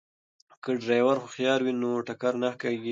که 0.63 0.69
ډریور 0.81 1.17
هوښیار 1.23 1.59
وي 1.63 1.73
نو 1.81 1.89
ټکر 2.07 2.33
نه 2.43 2.49
کیږي. 2.61 2.79